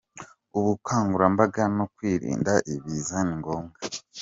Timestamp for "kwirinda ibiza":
1.95-3.17